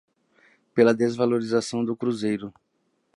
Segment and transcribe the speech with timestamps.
[0.73, 2.51] pela desvalorização do cruzeiro